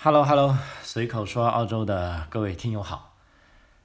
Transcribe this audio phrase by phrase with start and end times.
[0.00, 3.16] Hello Hello，随口说澳洲的各位听友好。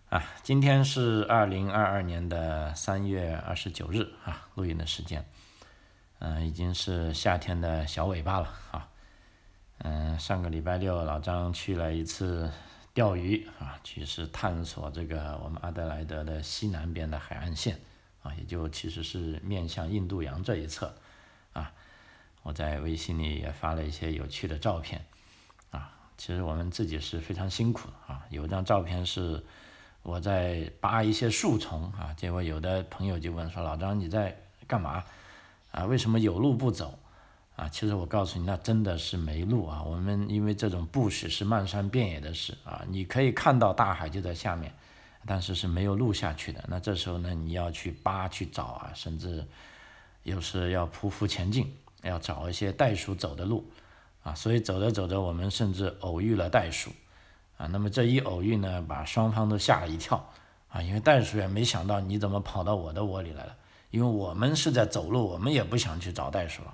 [0.10, 5.28] 啊，今天是二零二二年的三月二十九日啊，录音的时间，
[6.20, 8.88] 嗯，已经是夏天的小尾巴了啊，
[9.80, 12.52] 嗯，上个礼拜六老张去了一次
[12.94, 17.80] 钓鱼啊，去是探索这个我们阿德莱德的西南边的海岸线
[18.22, 20.94] 啊，也就其实是面向印度洋这一侧。
[21.54, 21.72] 啊，
[22.44, 25.04] 我在微信里也发了一些有趣的照片。
[26.26, 29.44] 其实我们自己是非常辛苦的啊，有一张照片是
[30.04, 34.34] 我在扒一些树丛啊，结果有的朋友就问说：“老张你在
[34.66, 35.04] 干嘛？
[35.74, 36.98] 啊，为什么有路不走？”
[37.58, 39.84] 啊，其实我告诉你，那真的是没路啊。
[39.84, 44.74] 我们因为这种布什是漫山遍野的事啊，你可以看到大海就在下面，
[45.26, 46.64] 但是是没有路下去的。
[46.70, 49.46] 那这时候呢，你要去扒去找啊，甚至
[50.24, 53.70] 有时要匍匐前进，要找一些袋鼠走的路。
[54.24, 56.90] 啊，所以走着走着，我们甚至偶遇了袋鼠，
[57.58, 60.32] 啊，那么这一偶遇呢，把双方都吓了一跳，
[60.70, 63.54] 啊，因为袋鼠也没想到你怎么跑到我的窝里来了，
[63.92, 66.74] 因为我们是在走路，我们也不想去找袋鼠了，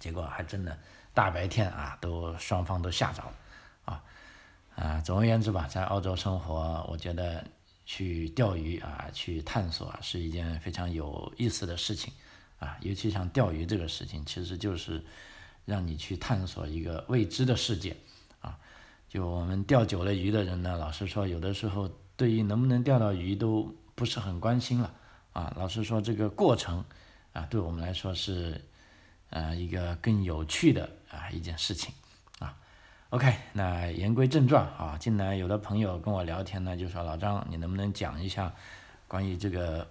[0.00, 0.76] 结果还真的
[1.14, 3.32] 大白天啊，都双方都吓着了，
[3.84, 4.02] 啊，
[4.74, 7.44] 啊，总而言之吧，在澳洲生活，我觉得
[7.86, 12.12] 去钓鱼啊，去探索啊是一件非常有意思的事情，
[12.58, 15.04] 啊，尤其像钓鱼这个事情，其实就是。
[15.64, 17.96] 让你去探索一个未知的世界，
[18.40, 18.58] 啊，
[19.08, 24.92] 就我们钓久了鱼的人呢，老实说，有的时候对于能不能钓到鱼都不是很关心了，
[25.32, 26.84] 啊，老实说这个过程，
[27.32, 28.60] 啊，对我们来说是，
[29.30, 31.94] 呃，一个更有趣的啊一件事情，
[32.40, 32.56] 啊
[33.10, 38.52] ，OK，那言归正传啊，近来有的朋友跟我聊天呢，就说老张，你能不能讲一下
[39.06, 39.88] 关于这个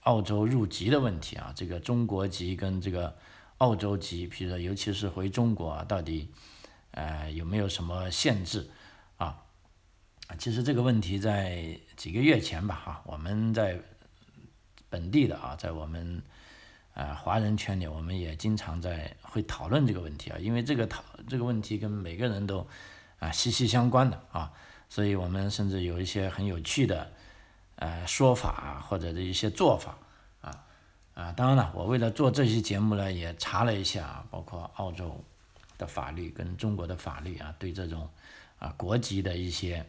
[0.00, 3.16] 澳洲入籍的问题啊，这个中国籍跟这个。
[3.58, 6.28] 澳洲籍，比如说，尤其是回中国，到底，
[6.92, 8.70] 呃，有没有什么限制
[9.16, 9.42] 啊？
[10.38, 13.80] 其实这个问题在几个月前吧，哈，我们在
[14.88, 16.22] 本地的啊，在我们
[16.94, 22.66] 呃华人圈里，我们也经常在会讨论这个问题啊，因为这个讨这个问题跟每个人都
[23.18, 24.52] 啊息息相关的啊，
[24.88, 27.10] 所以我们甚至有一些很有趣的
[27.74, 29.98] 呃说法或者的一些做法。
[31.18, 35.24] 啊，当然了，我为了做这期节目呢，也查了一下，包括澳洲
[35.76, 38.08] 的法律跟中国的法律啊，对这种
[38.60, 39.84] 啊国籍的一些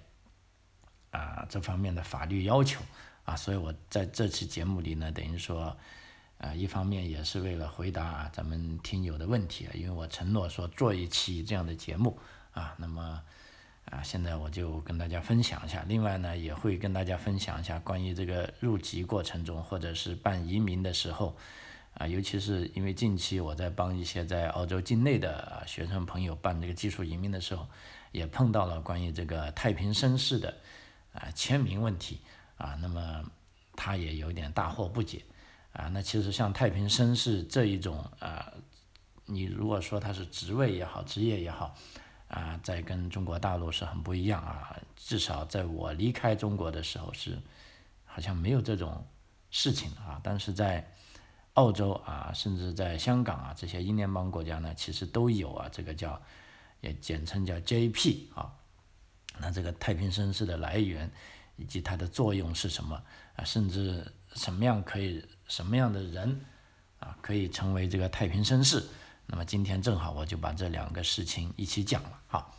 [1.12, 2.82] 啊这方面的法律要求
[3.26, 5.78] 啊，所以我在这期节目里呢，等于说
[6.40, 12.18] 啊，一方面也是为了回答咱们听友的问题啊，因为我承诺说做一期这样的节目
[12.54, 13.22] 啊，那么。
[13.90, 15.84] 啊，现在我就跟大家分享一下。
[15.88, 21.36] 另外呢，也会跟大家分享一下关于这个入籍过程中，或者是办移民的时候，
[21.96, 27.68] 啊，尤其是因为近期我在帮一些在澳洲境内的学生朋友办这个技术移民的时候，
[28.12, 30.54] 也碰到了关于这个太平绅士的
[31.14, 32.20] 啊签名问题
[32.58, 33.26] 啊，那么
[33.76, 35.24] 他也有点大惑不解
[35.74, 35.88] 啊。
[35.88, 38.54] 那其实像太平绅士这一种啊，
[39.26, 41.76] 你如果说他是职位也好，职业也好。
[42.30, 47.38] 啊，在跟中国大陆是很不一样啊，至少在我离开中国的时候是，
[48.06, 49.06] 好像没有这种
[49.50, 50.22] 事情啊。
[50.24, 50.88] 但是在
[51.54, 56.22] 澳洲啊，甚至在香港啊这些英联邦国家呢，其实都有啊，这个叫
[56.82, 58.54] 也简称叫 JP 啊。
[59.40, 61.10] 那这个太平绅士的来源
[61.56, 63.02] 以及它的作用是什么
[63.36, 63.44] 啊？
[63.44, 66.46] 甚至什么样可以什么样的人
[67.00, 68.86] 啊可以成为这个太平绅士？
[69.32, 72.56] 那么今天正好我就把这两个事情一起讲了，好，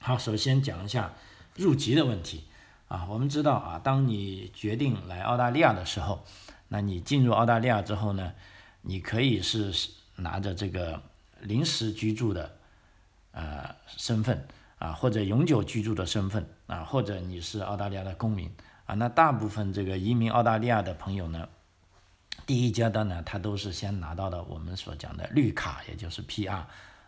[0.00, 1.14] 好，首先讲一下
[1.56, 2.44] 入籍的问题
[2.88, 6.26] 啊，我们知道啊，当你决定来澳大利亚的时候，
[6.68, 8.34] 那你进入澳大利亚之后呢，
[8.82, 9.72] 你可以是
[10.16, 11.02] 拿着这个
[11.40, 12.58] 临时居住的
[13.30, 14.46] 呃身份
[14.78, 18.54] 啊，或者永久居住的身份啊，或者你是澳大利亚的公民
[18.84, 21.48] 啊，那大部分这个移民澳大利亚的朋友呢。
[22.46, 26.64] 第一阶段呢，他都是先拿到的我们所讲的绿卡，也就是 PR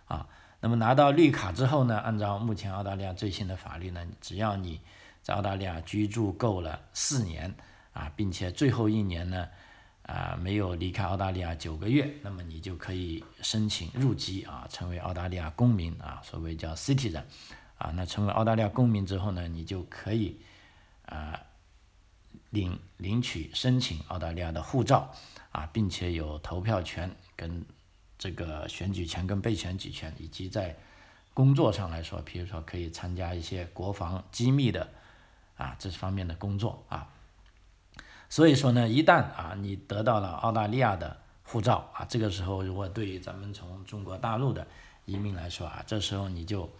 [0.07, 0.27] 啊。
[0.61, 4.81] 那么拿到绿卡之后呢，按照目前澳大利亚最新的法律呢，只要你
[5.23, 7.55] 在澳大利亚居住够了四年
[7.93, 9.49] 啊，并且最后一年呢
[10.07, 17.25] 啊没有离开澳大利亚九个月，那么你就可以申请入籍啊，成为澳大利亚公民啊，所谓叫 citizen
[17.77, 17.93] 啊。
[17.95, 20.41] 那成为澳大利亚公民之后呢，你就可以
[21.07, 21.39] 啊。
[22.55, 25.11] 领领取申请澳大利亚的护照
[25.51, 27.65] 啊，并且有投票权跟
[28.17, 30.77] 这个选举权跟被选举权，以及在
[31.35, 34.89] 工作上来说，比如说可以参加一些国防机密的
[35.57, 37.09] 啊这方面的工作啊。
[38.31, 44.67] 所以说呢，一旦啊你得到了澳大利亚的护照啊，这个时候如果对于咱们从中国大陆的
[45.05, 46.71] 移民来说啊，这时候你就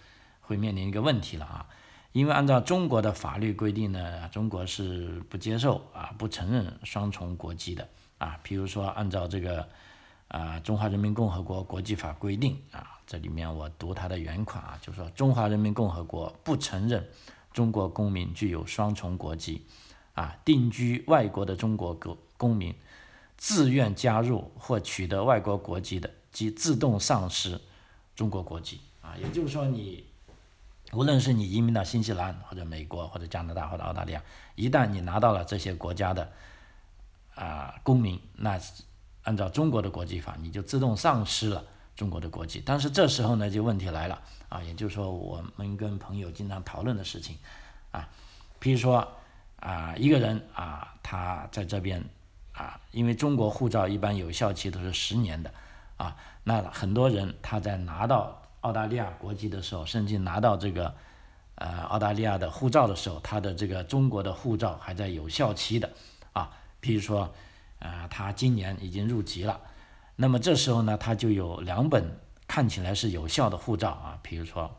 [0.41, 1.67] 会面临一个问题了啊，
[2.15, 7.89] 因为按照中国的法律规定呢，中国是不接受啊不承认双重国籍的
[8.19, 9.69] 啊，比如说按照这个
[10.29, 17.05] 啊中华人民共和国国际法规定啊，这里面我读它的原款啊，就说中华人民共和国不承认
[17.53, 19.67] 中国公民具有双重国籍
[20.15, 22.73] 啊，定居外国的中国公公民
[23.37, 27.61] 自愿加入或取得外国国籍的，即自动丧失
[28.15, 30.14] 中国国籍啊，也就是说你。
[30.95, 34.23] 无论是你移民到新西兰或者美国或者加拿大或者澳大利亚，
[34.55, 36.31] 一旦你拿到了这些国家的
[37.35, 38.61] 啊公民，那
[39.25, 41.65] 按照中国的国际法，你就自动丧失了
[41.97, 42.63] 中国的国籍。
[42.65, 47.37] 但是这时候呢，就问题来了啊，也就是说我们跟朋友经常讨论的事情
[47.91, 48.09] 啊，
[48.61, 49.07] 比如说
[49.59, 52.05] 啊一个人啊他在这边
[52.53, 55.53] 啊，因为中国护照一般有效期都是十年的
[55.97, 58.41] 啊，那很多人他在拿到。
[58.65, 60.95] 澳大利亚国籍的时候，甚至拿到这个，
[61.57, 65.91] 呃，澳大利亚的护照的时候，他的这个中国的护照还在有效期的，
[66.33, 66.51] 啊，
[66.81, 67.31] 比如说，
[67.81, 69.61] 呃，他今年已经入籍了，
[70.17, 72.19] 那么这时候呢，他就有两本
[72.49, 74.75] 看起来是有效的护照啊，比如说，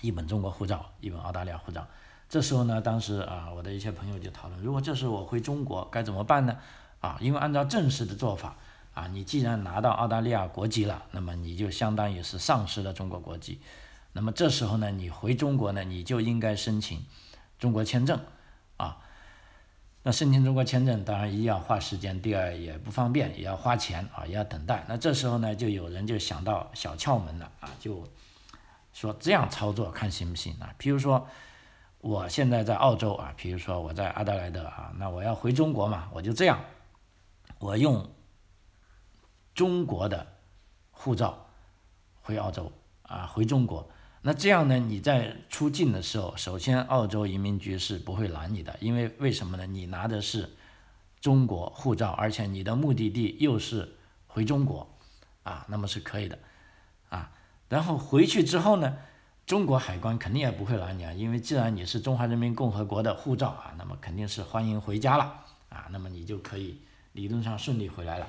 [0.00, 1.84] 一本中国护照，一本澳大利亚护照，
[2.28, 6.56] 这时候呢，当时啊，我的一些朋友就讨论，如果这时候我回中国该怎么办呢？
[7.00, 8.54] 啊，因为按照正式的做法。
[8.94, 13.60] 啊，你既然拿到澳大利亚国籍了，那么你就相当于是丧失了中国国籍。
[14.12, 17.02] 那么这时候呢，你回中国呢，你就应该申请
[17.58, 18.20] 中国签证
[18.76, 18.98] 啊。
[20.02, 24.84] 那申请中国签证，当然一要花时间，第二也不方便，也要花钱啊，也要等待。
[24.86, 28.06] 那这时候呢，就有人就想到小窍门了啊，就
[28.92, 30.74] 说这样操作看行不行啊？
[30.76, 31.26] 比如说
[32.02, 36.60] 我现在在澳洲啊，比如说我在阿德莱德啊，那我要回中国嘛，我就这样，
[37.58, 38.06] 我用。
[39.54, 40.26] 中国的
[40.90, 41.46] 护照
[42.22, 42.70] 回澳洲
[43.02, 43.90] 啊，回中国，
[44.22, 44.78] 那这样呢？
[44.78, 49.66] 你在出境的时候，首先澳洲移民局是不会拦你的，因为为什么呢？
[49.66, 50.48] 你拿的是
[51.20, 53.96] 中国护照，而且你的目的地又是
[54.26, 54.88] 回中国
[55.42, 56.38] 啊，那么是可以的
[57.08, 57.32] 啊。
[57.68, 58.96] 然后回去之后呢，
[59.44, 66.80] 中国海关肯定也不会拦你啊，因为既然你是中华人民共和国的护照啊，那么肯定是欢迎回家了啊，那么你就可以
[67.12, 68.26] 理论上顺利回来了。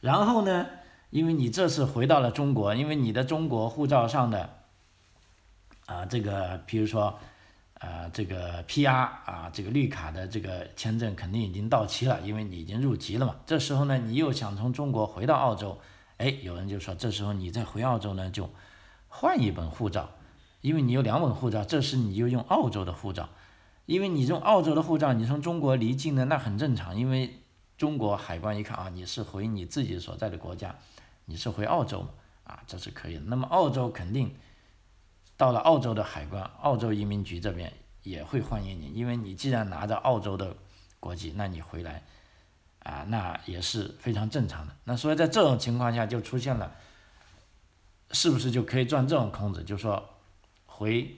[0.00, 0.66] 然后呢，
[1.10, 4.48] 因为你这次回到了中国，因为你的中国护照上的
[5.84, 7.18] 啊，这个比如说，
[7.74, 13.36] 呃，这个 PR 啊，这个绿卡的这个签证肯定已经到期了，因为你已经入籍了嘛。
[13.44, 15.78] 这时候呢，你又想从中国回到澳洲，
[16.16, 18.48] 哎，有人就说，这时候你再回澳洲呢，就
[19.08, 20.08] 换一本护照，
[20.62, 23.28] 因为你有两本护照，这时你就用澳洲的护照，
[23.84, 27.39] 因为你用澳洲的护照，你从中国离境呢，那很正常，因为。
[27.80, 30.76] 中国海关一看啊，你是回你自己所在的国家，
[31.24, 32.06] 你是回澳洲
[32.44, 33.20] 啊，这是可以的。
[33.22, 34.36] 那么澳洲肯定
[35.38, 37.72] 到了澳洲的海关，澳洲移民局这边
[38.02, 40.54] 也会欢迎你，因为你既然拿着澳洲的
[41.00, 42.02] 国籍，那你回来
[42.80, 44.76] 啊，那也是非常正常的。
[44.84, 46.70] 那所以在这种情况下就出现了，
[48.10, 49.64] 是不是就可以赚这种空子？
[49.64, 50.06] 就说
[50.66, 51.16] 回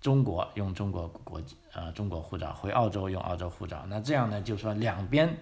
[0.00, 5.38] 中国用中国国籍呃中国护照，回澳洲用澳洲护照，那这样呢，就说两边。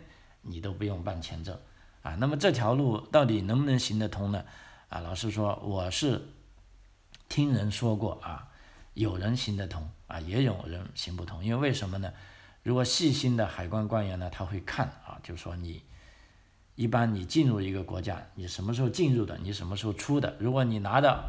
[0.48, 1.58] 你都不用办签证，
[2.02, 4.44] 啊，那么这条路到底能不能行得通呢？
[4.88, 6.22] 啊，老实说，我是
[7.28, 8.48] 听人说过啊，
[8.94, 11.44] 有人行得通，啊，也有人行不通。
[11.44, 12.12] 因为为什么呢？
[12.62, 15.82] 如果细心的海关官员呢，他会看啊，就说你
[16.74, 20.36] 一般你进入一个国家，你什么时候进入的，你什么时候出的。
[20.38, 21.24] 如果你拿着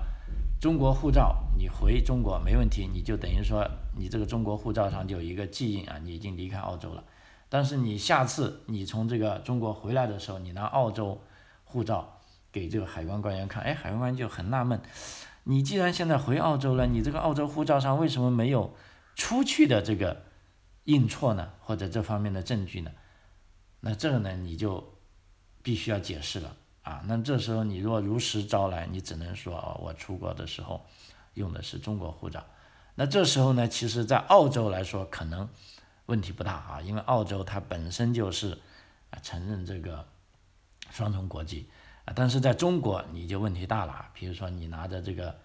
[0.60, 7.04] 中国护照，你回中国没问题，你就等于说你这个中国护照上就有一个记印啊，你已经离开澳洲了。
[7.50, 11.22] 但是你下次你从这个中国回来的时候，你拿澳洲
[11.64, 12.20] 护照
[12.52, 14.82] 给这个海关官员看，哎，海关官就很纳闷，
[15.44, 18.74] 你既然现在回澳洲了，你这个澳洲护照上为什么没有
[19.16, 20.24] 出去的这个
[20.84, 21.54] 印错呢？
[21.62, 22.92] 或者这方面的证据呢？
[23.80, 24.96] 那这个呢，你就
[25.64, 27.02] 必须要解释了啊。
[27.06, 30.86] 那这时候你若如实招来，你只能说哦，我出国的时候
[31.36, 32.46] 用的是中国护照。
[32.96, 35.48] 那这时候呢，其实在澳洲来说，可能。
[36.08, 38.58] 问题不大啊，因为澳洲它本身就是
[39.12, 40.06] 啊承认这个
[40.90, 41.70] 双重国籍
[42.06, 44.10] 啊，但是在中国你就问题大了。
[44.14, 45.36] 比如说你拿着这个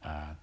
[0.00, 0.36] 啊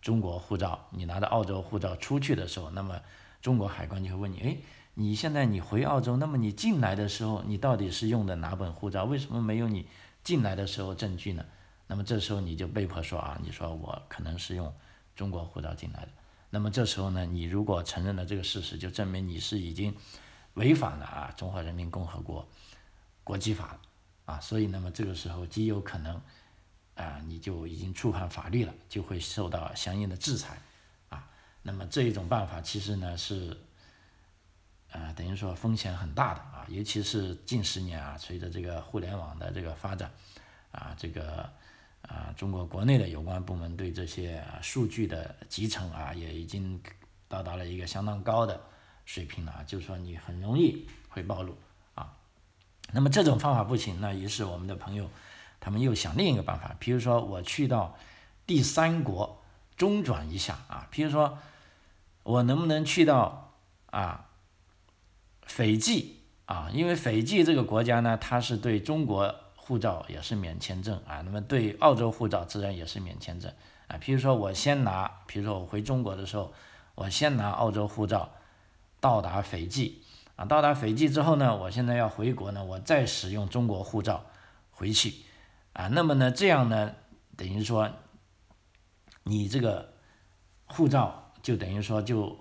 [0.00, 3.00] 中国护照，你拿着澳洲护照出去的时候，那么
[3.40, 4.56] 中国海关就会问你：哎，
[4.94, 9.04] 你现在你回澳洲，那么你进来的时候你到底是用的哪本护照？
[9.04, 9.86] 为什么没有你
[10.24, 11.44] 进来的时候证据呢？
[11.86, 14.72] 那么这时候你就被迫说啊，你说我可能是用
[15.14, 16.08] 中国护照进来的。
[16.50, 19.96] 那么这时候呢，你如果承认了这个事实，就证明你是已经
[20.54, 22.46] 违反了啊中华人民共和国
[23.22, 23.78] 国际法
[24.24, 26.20] 啊，所以那么这个时候极有可能
[26.96, 30.58] 啊，你就已经触犯法律了，就会受到相应的制裁
[31.08, 31.30] 啊。
[31.62, 33.56] 那么这一种办法其实呢是，
[34.90, 40.10] 啊，等于说风险很大的啊，尤其是近十年啊，随着这个互联网的这个发展
[40.72, 41.48] 啊，这个
[42.02, 46.80] 啊，中国国内的有关部门对这些数据的集成啊，也已经
[47.28, 48.60] 到达了一个相当高的
[49.04, 51.56] 水平了啊，就是说你很容易会暴露
[51.94, 52.12] 啊。
[52.92, 55.08] 那么这种方法不行，那于是我们的朋友，
[55.60, 57.96] 他们又想另一个办法，比如说我去到
[58.46, 59.40] 第三国
[59.76, 61.38] 中转一下啊，比如说
[62.24, 63.54] 我能不能去到
[63.86, 64.28] 啊
[65.42, 66.16] 斐济
[66.46, 66.68] 啊？
[66.72, 69.34] 因为斐济这个国家呢，它是对中国
[69.70, 73.52] 护照也是免签证啊，那么对澳洲护照自然也是免签证
[73.86, 73.96] 啊。
[73.98, 76.52] 比如说我先拿，比如说我回中国的时候，
[76.96, 78.32] 我先拿澳洲护照
[78.98, 80.02] 到达斐济。
[80.34, 84.26] 啊，到达斐济之后呢，我现在要回国呢，我再使用中国护照
[84.72, 85.14] 回去，
[85.74, 86.96] 啊，那么呢，这样呢，
[87.36, 87.88] 等于说，
[89.22, 89.92] 你这个
[90.64, 92.36] 护照就等于说就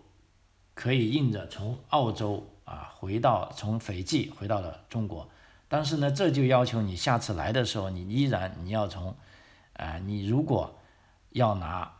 [0.73, 5.29] 可以印着从澳洲啊回到从斐济回到了中国，
[5.69, 9.15] 但是呢，这就要求你下次来的时候，你依然你要从，
[9.73, 10.77] 啊，你如果
[11.29, 11.93] 要拿，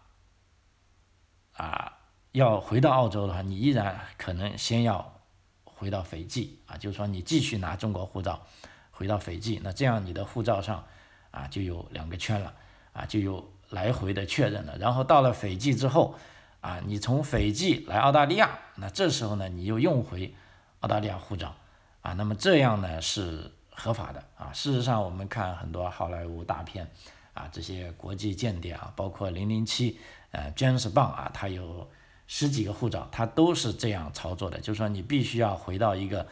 [1.54, 2.00] 啊，
[2.34, 5.16] 要回到澳洲的话，你依然可能先要。
[5.64, 8.46] 回到斐济啊，就是说你继续拿中国护照
[8.92, 10.86] 回到斐济，那这样你的护照上
[11.32, 12.54] 啊就有两个圈了
[12.92, 14.78] 啊，就有来回的确认了。
[14.78, 16.16] 然后到了斐济之后
[16.60, 20.36] 啊，你从斐济来澳大利亚，那这时候呢你又用回
[20.82, 21.56] 澳大利亚护照
[22.02, 23.50] 啊，那么这样呢是
[23.80, 24.52] 合法的啊。
[24.54, 26.88] 事实上我们看很多好莱坞大片
[27.34, 30.00] 啊，这些国际间谍啊，包括零零七
[30.32, 31.90] 呃詹姆斯邦啊，他有。
[32.32, 36.28] 十几个护照，它都是这样操作的，就是说你必须要回到一个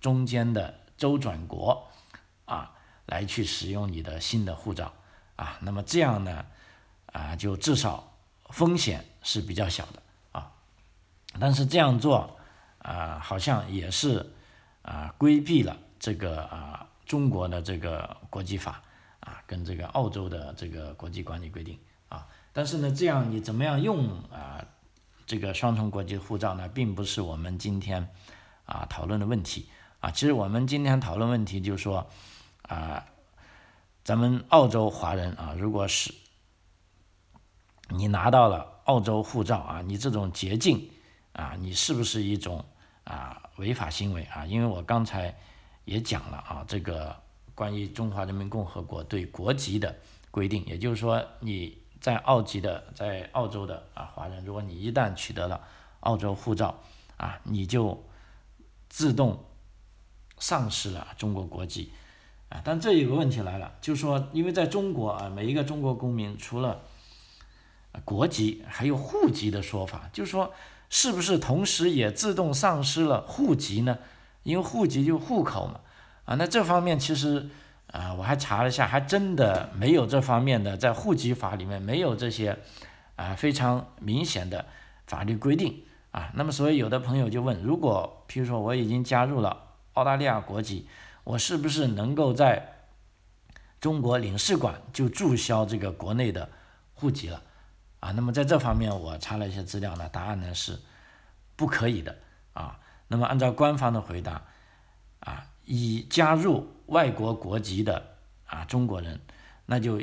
[0.00, 1.88] 中间的周转国
[2.44, 2.72] 啊，
[3.06, 4.92] 来去使用你的新的护照
[5.34, 6.46] 啊，那么这样呢
[7.06, 8.12] 啊，就至少
[8.50, 10.52] 风险是比较小的啊，
[11.40, 12.38] 但是这样做
[12.78, 14.32] 啊，好像也是
[14.82, 18.80] 啊规避了这个啊中国的这个国际法
[19.18, 21.76] 啊，跟这个澳洲的这个国际管理规定
[22.08, 24.64] 啊，但是呢，这样你怎么样用啊？
[25.26, 28.08] 这个双重国籍护照呢，并不是我们今天
[28.64, 30.12] 啊讨论的问题啊。
[30.12, 32.06] 其实我们今天讨论问题就是说
[32.62, 33.04] 啊，
[34.04, 36.14] 咱们澳洲华人啊，如果是
[37.88, 40.88] 你拿到了澳洲护照啊，你这种捷径
[41.32, 42.64] 啊，你是不是一种
[43.02, 44.46] 啊违法行为啊？
[44.46, 45.36] 因为我刚才
[45.90, 47.14] 也讲了啊，这个
[47.54, 49.94] 关于中华人民共和国对国籍的
[50.30, 51.78] 规定，也就是说你。
[52.00, 55.60] 在澳籍的，在澳洲的啊华人，如果你一旦取得了
[56.00, 56.80] 澳洲护照
[57.18, 58.02] 啊，你就
[58.88, 59.44] 自动
[60.38, 61.92] 丧失了中国国籍
[62.48, 62.62] 啊。
[62.64, 66.80] 但这有个问题来了，就是说，因为在中国啊，每一个中国公民除了
[68.06, 70.54] 国籍，还有户籍的说法，就是说，
[70.88, 73.98] 是不是同时也自动丧失了户籍呢？
[74.42, 75.80] 因为户籍就户口嘛
[76.24, 76.34] 啊。
[76.36, 77.48] 那这方面其实。
[77.92, 82.56] 啊，我还查了一下，还真的没有这方面的，在户籍法里面没有这些
[83.16, 84.64] 啊非常明显的
[85.08, 85.82] 法律规定
[86.12, 86.30] 啊。
[86.36, 90.86] 那么，所以有的朋友就问，如果譬如说我已经加入了澳大利亚国籍，
[91.24, 92.84] 我是不是能够在
[93.80, 96.48] 中国领事馆就注销这个国内的
[96.94, 97.42] 户籍了？
[97.98, 100.78] 啊，那么在这方面我查了一些资料呢，答案呢是
[101.56, 102.16] 不可以的
[102.52, 102.78] 啊。
[103.10, 104.42] 那么按照官方的回答
[105.20, 106.66] 啊，已加入。
[106.90, 108.04] 外国国籍的
[108.46, 109.20] 啊中国人，
[109.66, 110.02] 那就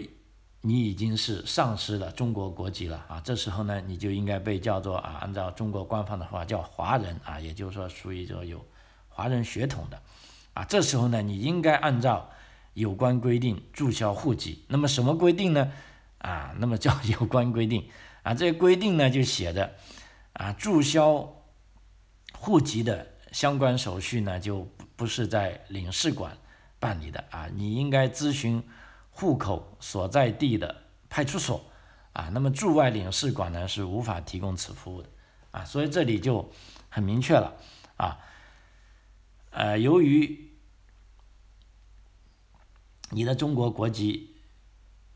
[0.62, 3.20] 你已经是丧失了中国国籍了啊。
[3.22, 8.66] 这时候呢，你就应该被叫做啊，按照中国官方的话叫华人啊，也就是说属于这有
[9.10, 10.02] 华人血统的
[10.54, 10.64] 啊。
[10.64, 12.30] 这时候呢，你应该按照
[12.74, 14.64] 有关规定注销户籍。
[14.70, 15.70] 那么什么规定呢？
[16.20, 17.86] 啊，那么叫 有关规定
[18.24, 18.34] 啊。
[18.34, 19.76] 这个规定呢就写着
[20.32, 21.37] 啊，注销
[22.40, 26.38] 户籍的相关手续呢就不是在领事馆。
[26.80, 28.64] 办理的啊，你应该咨询
[29.10, 31.66] 户口所在地的派出所
[32.14, 32.30] 啊。
[32.32, 35.10] 那么驻外领事馆呢是无法提供此服务的
[35.50, 36.48] 啊，所以这里就
[36.88, 37.56] 很明确了
[37.98, 38.20] 啊。
[39.50, 40.52] 呃，由于
[43.10, 44.36] 你的中国国籍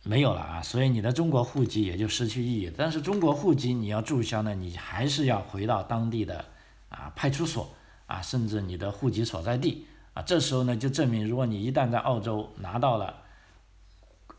[0.01, 2.74] 没有了啊，所以你的中国户籍也就失去意义。
[2.75, 6.44] 但是中国户籍你要注销呢，你还是要回到当地的
[6.92, 7.74] 啊派出所
[8.06, 9.88] 啊，甚至你的户籍所在地。
[10.14, 13.24] 啊，这时候呢，就证明，如果你一旦在澳洲拿到了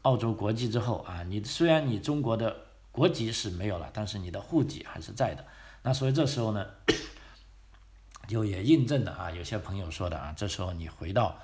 [0.03, 2.55] 澳洲国籍之后啊，你虽然你中国的
[2.91, 5.43] 国籍是没有了，但是你的户籍还是在的。
[5.83, 6.67] 那所以这时候呢，
[8.29, 11.39] 就也印证了啊，有些朋友说的啊，这时候你回到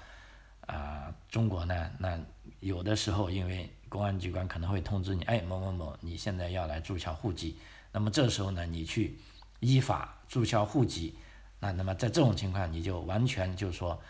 [0.67, 2.21] 啊中国呢，那
[2.61, 7.57] 有的时候因为公安机关可能会通知你，哎，某某某，你现在要来注销户籍，
[7.93, 9.19] 那么这时候呢，你去
[9.61, 11.17] 依法注销户籍，
[11.59, 14.01] 那那么在这种情况，你就完全就是说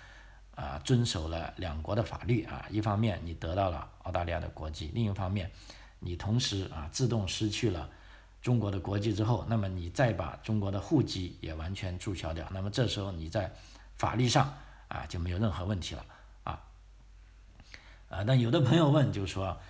[0.54, 5.50] 啊，遵守了两国的法律啊，一方面你得到了澳大利亚的国籍，另一方面
[6.00, 7.88] 你同时啊自动失去了
[8.42, 13.52] 中国的国籍之后，那么你再把中国的户籍也完全注销掉，那么这时候你在
[13.96, 14.52] 法律上
[14.88, 16.04] 啊就没有任何问题了。
[18.10, 19.60] 啊，但有的朋友问，就是说，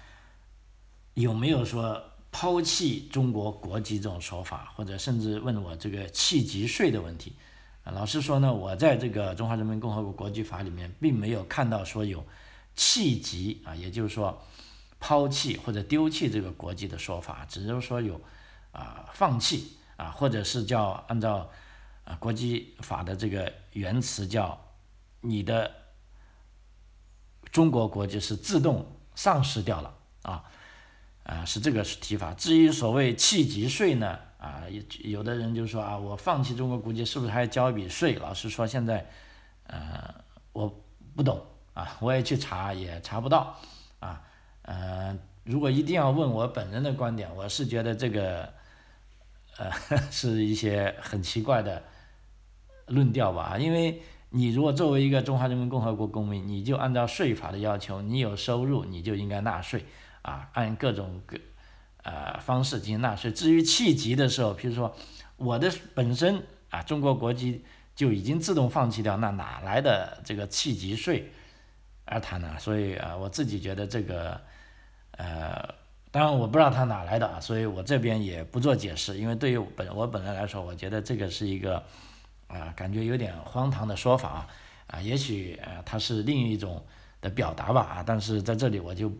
[1.14, 2.00] 有没有说
[2.40, 7.35] 抛弃中国国籍这种说法，或者甚至问我这个弃籍税的问题？
[7.83, 12.25] 啊，老实说呢，我在这个《中华人民共和国国籍法》里面，并没有看到说有
[12.76, 14.40] 弃籍啊，也就是说
[15.00, 18.21] 抛弃或者丢弃这个国籍的说法，只是说有
[18.71, 21.50] 啊放弃啊，或者是叫按照
[22.04, 24.57] 啊国际法的这个原词叫
[25.23, 25.73] 你的。
[27.50, 29.92] 中国国籍是自动丧失掉了
[30.23, 30.45] 啊，
[31.29, 32.33] 啊是这个提法。
[32.33, 38.15] 至于所谓弃籍税呢，啊有有的人就说啊，我放弃中国国籍是不是还要交一笔税？
[38.15, 39.07] 老实说，现在
[39.67, 40.15] 呃
[40.53, 40.83] 我
[41.15, 41.41] 不懂
[41.75, 43.55] 啊，我也去查也查不到
[44.01, 44.23] 啊。
[44.63, 48.53] 呃，如果一定要问我本人的观点，我是觉得这个
[49.59, 49.71] 呃
[50.11, 51.83] 是一些很奇怪的
[52.87, 54.01] 论调吧，因为。
[54.31, 59.83] 你如果作为一个中华人民共和国公民，你就按照税法的要求，你有收入你就应该纳税，
[60.23, 61.37] 啊，按各种各
[62.03, 63.31] 呃方式进行纳税。
[63.31, 64.95] 至于弃籍的时候，比如说
[65.37, 71.33] 我的本身啊中国国籍就已经自动放弃掉，那哪来的这个弃籍税
[72.05, 72.57] 而谈呢？
[72.59, 74.41] 所以啊，我自己觉得这个
[75.13, 75.75] 呃，
[76.11, 81.83] 当然我不知道他哪来的啊，所以我这边也不做解释，因为对于本我本人来说，我觉得这个是一个。
[82.49, 84.47] 啊，感觉有点荒唐的说法啊，
[84.87, 86.83] 啊，也许呃它是另一种
[87.21, 89.13] 的表达吧啊，但是在这里我就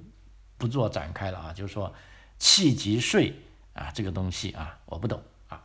[0.59, 1.95] 不做展开了啊，就是说
[2.39, 3.33] 弃籍税
[3.73, 5.63] 啊这个东西啊我不懂啊。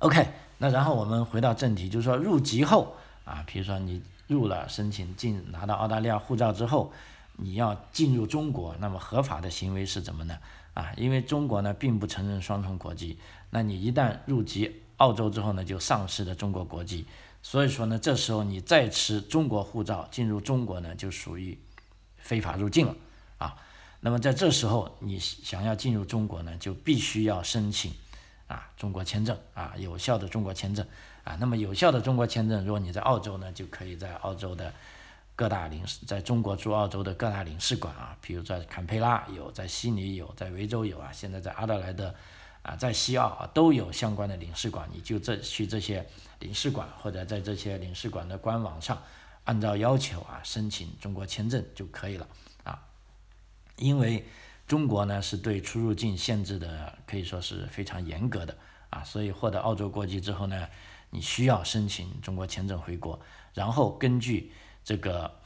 [0.00, 0.26] OK，
[0.58, 6.92] 那然后我们回到正题，就是说入籍后啊，比如说你入了申请进拿到澳大利亚护照之后，
[7.36, 10.38] 你要进入中国，那么合法的行为是怎么呢？
[10.74, 13.18] 啊，因为中国呢并不承认双重国籍，
[13.50, 14.82] 那你一旦入籍。
[14.98, 17.06] 澳洲之后呢，就丧失了中国国籍，
[17.40, 21.56] 所以说呢，这时候你再持中国护照进入中国呢，就属于
[22.16, 22.96] 非法入境了。
[24.00, 27.92] 那么在这时候，你想要进入中国呢，就必须要申请
[28.46, 30.86] 啊中国签证啊，有效的中国签证
[31.24, 31.36] 啊。
[31.40, 34.72] 那么有效的中国签证，如果你在澳洲呢，就可以在澳洲的
[35.34, 42.14] 各大领事，在中国驻澳洲的各大领事馆啊，比如在坎培拉有，在悉尼有，在维州有啊，现在在阿德莱德。
[42.62, 46.06] 啊，在西澳啊都有相关的领事馆，你就这去这些
[46.40, 49.00] 领事馆，或者在这些领事馆的官网上，
[49.44, 52.26] 按照要求啊申请中国签证就可以了。
[53.78, 54.26] 因为
[54.66, 58.56] 中国呢是对出入境限制的可以说是非常严格的
[58.90, 60.68] 啊，所以获得澳洲国籍之后呢，
[61.10, 63.18] 你需要申请中国签证回国，
[63.54, 64.52] 然后根据
[64.84, 65.40] 这个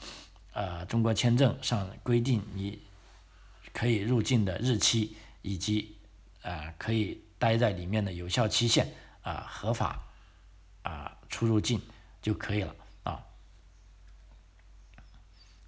[0.52, 2.82] 呃中国签证上规定你
[3.72, 5.96] 可以入境的日期以及。
[6.42, 8.92] 啊，可以待在里面的有效期限
[9.22, 10.02] 啊，合法
[10.82, 11.80] 啊出入境
[12.20, 13.24] 就可以了啊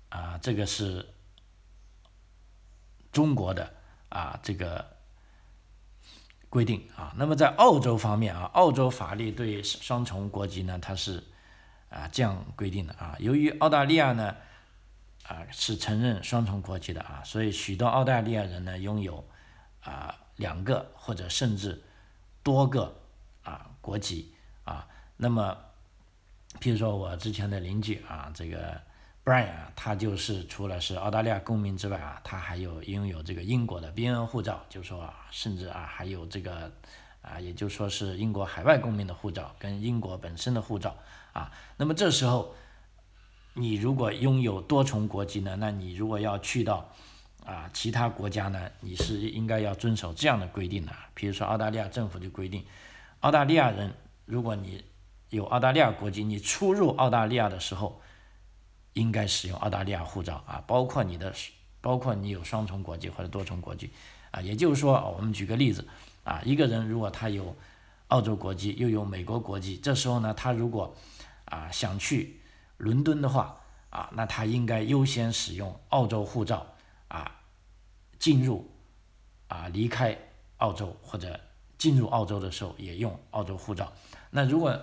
[0.08, 1.13] 啊，这个是
[3.14, 3.72] 中国的
[4.10, 4.84] 啊这个
[6.50, 7.14] 规定啊。
[7.16, 11.24] 那么在澳洲方面啊，澳洲法律对双重国籍呢，它是
[11.88, 13.16] 啊这样规定的啊。
[13.18, 14.36] 由于澳大利亚呢
[15.26, 19.24] 啊是承认双重国籍的啊，所以许多澳大利亚人呢拥有
[19.80, 20.14] 啊。
[20.36, 21.80] 两个或者甚至
[22.42, 22.92] 多个
[23.44, 24.84] 啊国籍啊，
[25.16, 25.56] 那么，
[26.58, 28.80] 譬如说我之前的邻居啊，这个
[29.24, 36.70] Brian 啊，他就是除了是澳大利亚公民之外啊，他还有拥有这个英国的边缘护照，就是说甚至啊还有这个
[37.22, 40.94] 啊，也就说是英国海外公民的护照跟英国本身的护照
[41.32, 42.54] 啊，那么这时候
[43.54, 46.86] 你如果拥有多重国籍呢，那你如果要去到
[47.46, 50.92] 啊，其他国家呢，你是应该要遵守这样的规定的。
[51.14, 52.62] 比如说澳大利亚政府就规定，
[53.20, 53.94] 澳大利亚人
[54.26, 54.84] 如果你
[55.30, 58.02] 有澳大利亚国籍，你出入澳大利亚的时候，
[58.94, 61.32] 应该使用澳大利亚护照啊，包括你的，
[61.80, 63.90] 包括你有双重国籍或者多重国籍
[64.30, 64.40] 啊。
[64.40, 65.86] 也就是说，我们举个例子
[66.24, 67.54] 啊，一个人如果他有
[68.08, 70.96] 澳洲国籍又有美国国籍，这时候呢，他如果
[71.44, 72.40] 啊想去
[72.78, 76.66] 伦敦的话啊，那他应该优先使用澳洲护照。
[77.06, 77.30] 啊，
[78.18, 78.68] 进入
[79.46, 80.18] 啊，离开
[80.56, 81.38] 澳洲或者
[81.78, 83.92] 进入澳洲的时候也用澳洲护照。
[84.30, 84.76] 那如果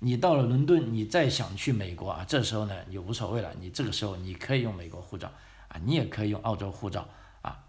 [0.00, 5.32] 你到了伦敦，你再想去美国啊，这时候呢也无所谓了，你这个时候你可以用美国护照
[5.68, 7.08] 啊，你也可以用澳洲护照
[7.42, 7.64] 啊。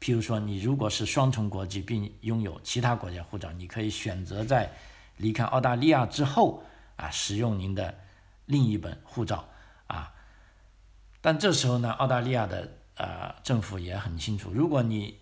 [0.00, 4.70] 譬如说，你如果是双重国籍并拥有其他国家护照，你可以选择在
[5.16, 6.62] 离开澳大利亚之后
[6.96, 7.94] 啊，使用您的
[8.44, 9.48] 另一本护照
[9.86, 10.12] 啊。
[11.22, 15.18] 但这时候呢，澳大利亚的呃政府也很清楚，如果你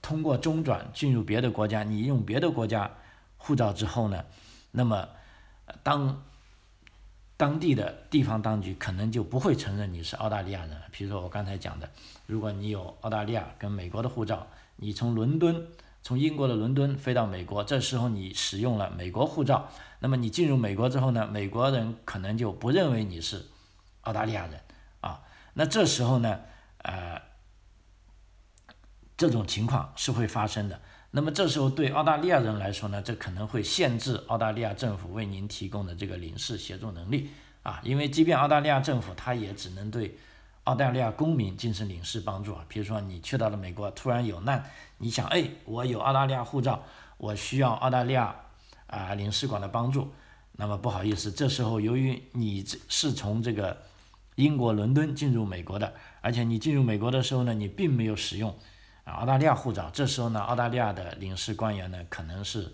[0.00, 2.90] 通过中转进入别的国家，你用别的国家
[3.36, 4.24] 护照之后呢，
[4.76, 5.08] 那么
[5.82, 6.22] 当
[7.38, 10.76] 当地的地方当局可能就不会承认你是澳大利亚人。
[10.90, 11.90] 比如说我刚才讲的，
[12.26, 15.66] 如果你有澳大利亚跟美国的护照，你从伦敦
[16.02, 23.46] 从英国的伦敦飞到美国，这时候你使用了美国护照，那么你进入美国之后呢，美国人可能就不认为你是
[24.02, 24.60] 澳大利亚人
[25.00, 25.22] 啊。
[25.54, 26.40] 那这时候呢，
[26.82, 27.22] 呃，
[29.16, 30.82] 这种情况是会发生的。
[31.16, 37.30] 那么这时候对澳大利亚人来说呢，这可能会限制澳大利亚政府为您提供的这个领事协助能力
[37.62, 40.18] 啊，因为即便澳大利亚政府，它也只能对
[40.64, 42.62] 澳大利亚公民进行领事帮助啊。
[42.68, 44.62] 比如说你去到了美国，突然有难，
[44.98, 46.84] 你想，哎，我有澳大利亚护照，
[47.16, 48.36] 我需要澳大利亚
[48.86, 50.12] 啊领事馆的帮助，
[50.52, 53.74] 那么不好意思，这时候由于你是从这个
[54.34, 58.54] 英国伦敦进入美国的，而且你进入美国的时候呢，你并没有使用。
[59.12, 62.72] 澳大利亚护照，这时候呢，澳大利亚的领事官员呢，可能是，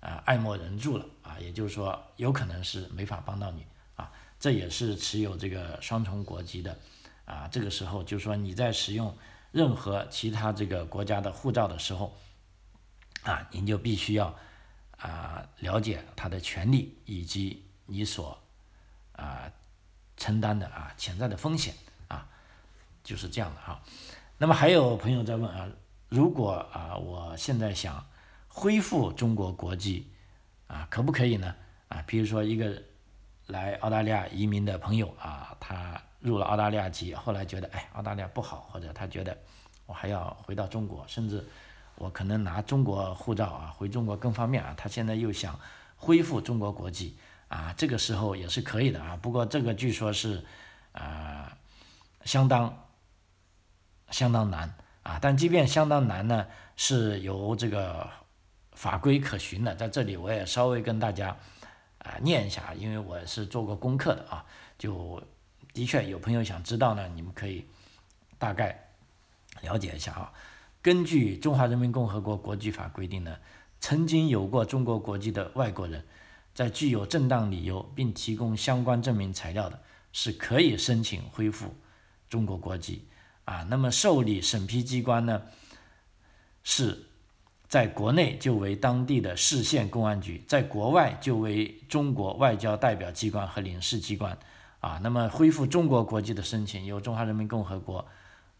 [0.00, 4.10] 啊，爱莫能助了啊，也就是说，有可能是没法帮到你啊。
[4.38, 6.78] 这也是持有这个双重国籍的，
[7.24, 9.16] 啊，这个时候就是说你在使用
[9.50, 12.16] 任何其他这个国家的护照的时候，
[13.24, 14.34] 啊，您就必须要
[14.98, 18.38] 啊了解他的权利以及你所
[19.12, 19.50] 啊
[20.16, 21.74] 承担的啊潜在的风险
[22.06, 22.28] 啊，
[23.02, 23.82] 就是这样的哈。
[24.36, 25.68] 那么还有朋友在问啊，
[26.08, 28.04] 如果啊我现在想
[28.48, 30.10] 恢复中国国籍
[30.66, 31.54] 啊，可不可以呢？
[31.88, 32.82] 啊，比如说一个
[33.46, 39.38] 来澳大利亚移民的朋友啊，他入了澳大利亚籍，后来觉得哎澳大利亚不好，或者他觉得
[39.86, 41.42] 我还要回到中国，甚至
[41.94, 45.58] 我可能拿中国护照啊回中国更方便啊，他现在又想
[45.96, 47.16] 恢复中国国籍
[47.48, 49.16] 啊，这个时候也是可以的啊。
[49.22, 50.44] 不过这个据说是
[50.92, 51.56] 啊
[52.24, 52.83] 相当。
[54.14, 54.72] 相当难
[55.02, 56.46] 啊，但即便相当难呢，
[56.76, 58.08] 是有这个
[58.70, 59.74] 法规可循的。
[59.74, 61.36] 在这里我也稍微跟大家
[61.98, 64.46] 啊念一下，因为我是做过功课的啊，
[64.78, 65.20] 就
[65.72, 67.66] 的确有朋友想知道呢，你们可以
[68.38, 68.88] 大概
[69.62, 70.32] 了解一下啊。
[70.80, 73.36] 根据《中华人民共和国国籍法》规定呢，
[73.80, 76.04] 曾经有过中国国籍的外国人，
[76.54, 81.74] 在具有正当理由并提供相关证明材料的，是可以申请恢复
[82.28, 83.08] 中国国籍。
[83.44, 85.42] 啊，那么受理审批机关呢，
[86.62, 87.06] 是
[87.68, 94.38] 在国内就为当地的市县公安局，在国外就为中国外交代表机关和领事机关。
[94.80, 98.06] 啊，那么恢复中国国籍的申请由中华人民共和国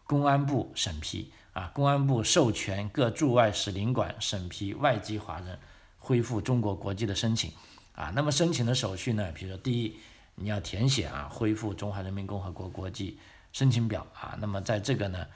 [0.06, 1.30] 公安部审批。
[1.52, 5.56] 啊，公安部授权各驻外使领馆审批外籍华人
[5.98, 7.52] 恢复中国国籍的申请。
[7.94, 9.96] 啊，那么申请的手续呢，比如说第一，
[10.34, 13.18] 你要填写啊，恢复中华人民共和国国籍。
[13.54, 15.26] 申请表啊，那么在这个呢，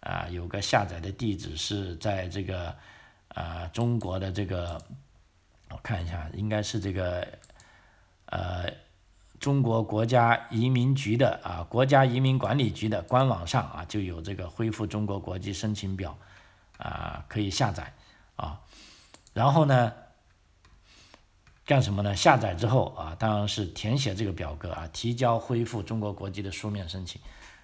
[0.00, 2.74] 啊，有个下载的地址是在这个
[3.28, 4.82] 啊中国的这个，
[5.70, 7.24] 我看一下，应该是这个
[8.26, 8.68] 呃
[9.38, 16.18] 中国国家移民局的啊国家移民管理局的官网上啊就有这个恢复中国国籍申请表
[16.78, 17.94] 啊可以下载
[18.34, 18.60] 啊，
[19.32, 19.92] 然后呢
[21.64, 22.16] 干什么呢？
[22.16, 27.20] 下载之后啊，当然是填写这个表格啊，提交恢复中国国籍的书面申请。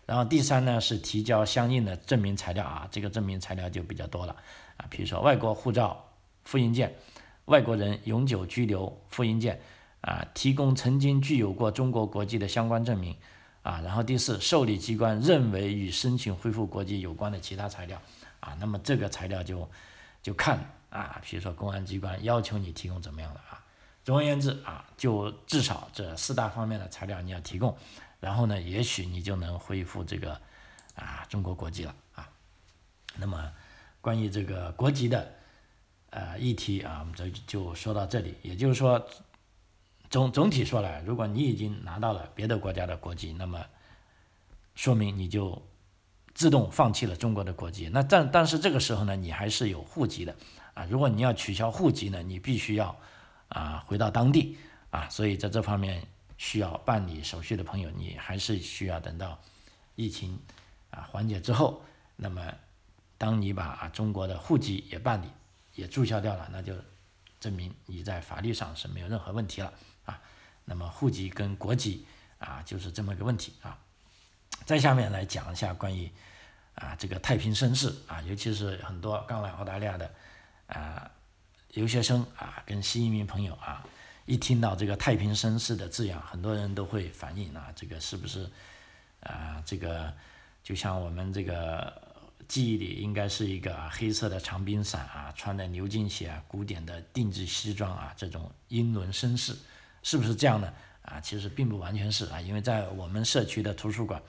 [0.07, 4.37] 然后第三呢是提交相应的证明材料啊，这个证明材料就比较多了
[4.77, 6.05] 啊，比如说外国护照
[6.45, 6.95] 复印件、
[7.47, 9.61] 外国人永久居留复印件
[10.03, 13.17] 啊，提供曾经具有过中国国籍的相关证明
[13.63, 17.99] 啊，然后第四，受理机关认为与申请恢复国籍有关的其他材料
[18.41, 19.67] 啊，那么这个材料就
[20.23, 20.59] 就看
[20.91, 23.65] 啊，比如说公安机关要求你提供怎么样的啊，
[24.05, 27.75] 总而言之啊，就至少这四大方面的材料你要提供。
[28.25, 30.41] 然后呢，也许你就能恢复这个
[30.95, 32.27] 啊中国国籍了啊。
[33.19, 33.53] 那么
[34.01, 35.31] 关于这个国籍的
[36.09, 38.35] 呃议题啊，我们这就说到这里。
[38.41, 39.07] 也就是说，
[40.09, 43.63] 总总体说来，如果你已经拿到了别的国家的国籍，那么
[44.75, 45.63] 说明你就
[46.33, 47.91] 自动放弃了中国的国籍。
[47.93, 50.35] 那但但是这个时候呢，你还是有户籍的
[50.73, 50.87] 啊。
[50.87, 52.97] 如果你要取消户籍呢，你必须要
[53.49, 54.57] 啊回到当地
[54.89, 55.11] 啊。
[55.11, 56.09] 所以在这方面。
[56.37, 59.39] 需要办理手续的朋友，你还是需要等到
[59.95, 60.39] 疫情
[60.91, 61.83] 啊缓解之后，
[62.17, 62.53] 那么
[63.17, 65.29] 当你把啊中国的户籍也办理
[65.75, 66.75] 也注销掉了，那就
[67.41, 69.73] 证明你在法律上是没有任何问题了
[70.05, 70.21] 啊。
[70.65, 72.07] 那么户籍跟国籍
[72.39, 73.79] 啊就是这么个问题啊。
[74.65, 76.11] 再下面来讲一下关于
[76.75, 80.11] 啊这个太平绅士啊，尤其是很多刚来澳大利亚的
[80.67, 81.11] 啊
[81.75, 83.85] 留学生啊跟新移民朋友啊，
[84.27, 88.49] 一听到这个太平绅士的字样，很多人都会反映啊，这个是不是
[89.21, 90.13] 啊这个
[90.63, 91.93] 就像我们这个
[92.49, 99.55] 记忆里应该是一个黑色的长柄伞啊，穿的牛津鞋啊，古典的定制西装啊，这种英伦绅士，
[100.03, 100.73] 是不是这样的？
[101.03, 104.23] 啊，其实并不完全是啊，因为在我们社区的图书馆，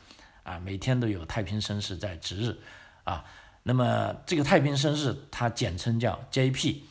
[0.44, 2.58] 啊，每天都有太平绅士在值日，
[3.06, 3.24] 啊，
[3.64, 6.84] 那么这个太平绅士它简称叫 J.P.，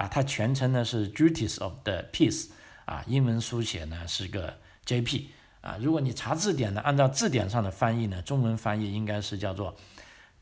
[0.00, 2.48] 啊，它全称呢是 Duties of the Peace，
[2.86, 9.76] 啊，英文书写呢是个 J.P.，啊，如果你查字典呢，按照字典上的翻译呢，中文翻译应该是叫做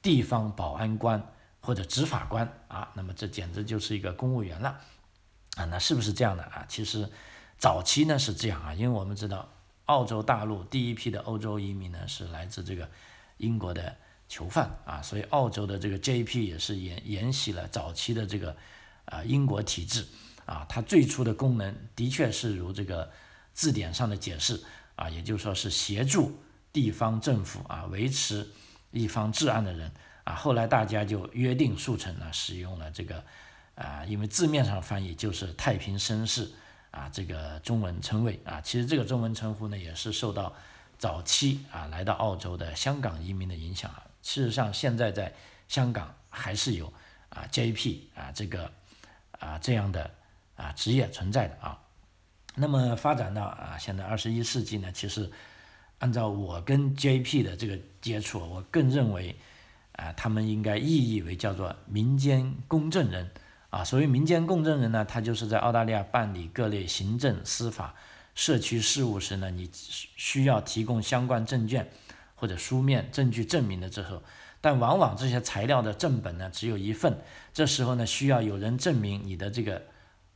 [0.01, 4.79] 地方保安官或者执法官，啊，那么这简直就是一个公务员了，
[5.57, 6.65] 啊，那是不是这样的啊？
[6.69, 7.11] 其实。
[7.61, 9.49] 早期呢是这样啊，因为我们知道
[9.87, 12.89] 澳洲大陆第一批的欧洲移民呢是来自这个
[13.39, 13.97] 英国的
[14.29, 16.47] 囚犯啊，所以澳洲的这个 J.P.
[16.47, 18.57] 也是沿沿袭了早期的这个
[19.11, 20.07] 啊英国体制
[20.47, 23.11] 啊，它最初的功能的确是如这个
[23.53, 24.63] 字典上的解释
[24.97, 26.39] 啊，也就是说是协助
[26.73, 28.49] 地方政府啊维持
[28.91, 29.91] 一方治安的人
[30.25, 33.25] 啊，后来大家就约定俗成呢使用了这个
[33.75, 36.51] 啊，因为字面上翻译就是太平绅士。
[36.91, 40.55] 啊，这个中文称谓啊，其实这个中文称呼呢，也是受到
[40.97, 44.03] 早期啊来到澳洲的香港移民的影响啊。
[44.23, 45.35] 事实上，现在在
[45.69, 46.91] 香港还是有
[47.29, 48.09] 啊 J.P.
[48.17, 48.73] 啊这个
[49.39, 50.11] 啊这样的
[50.57, 51.79] 啊职业存在的啊。
[52.55, 55.31] 那么发展到啊现在二十一世纪呢，其实
[55.99, 57.43] 按照我跟 J.P.
[57.43, 59.37] 的这个接触，我更认为
[59.93, 63.31] 啊他们应该意义为叫做民间公证人。
[63.71, 67.95] 啊，所谓民间公证人呢，他就是在澳大利亚办理各类行政、司法、
[68.35, 71.91] 社区事务时呢，你需要提供相关证件
[72.35, 74.23] 或者书面证据证明的时候，
[74.61, 77.19] 但往往这些材料的正本呢只有一份，
[77.53, 79.83] 这时候呢需要有人证明你的这个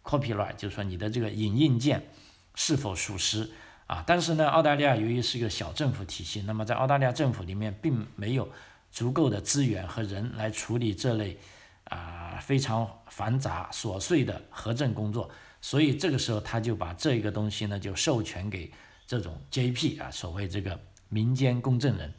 [0.02, 2.08] copyright，就是说你的这个影印件
[2.54, 3.50] 是否属实
[3.87, 4.04] 啊。
[4.06, 8.48] 但是呢，澳大利亚由于是个小政府体系，那么在澳大利亚政府里面并没有
[8.90, 11.38] 足够的资源和人来处理这类。
[11.87, 15.28] 啊，非常繁杂琐碎的核证工作，
[15.61, 18.72] 所以这个时候他就把这个东西呢，就授权给
[19.06, 19.98] 这种 J.P.
[19.98, 20.78] 啊，所谓这个
[21.11, 22.11] 民间公证人。